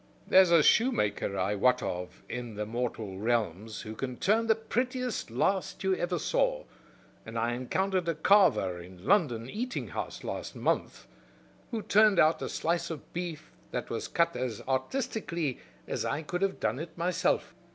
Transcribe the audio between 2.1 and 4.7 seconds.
in the mortal realms who can turn the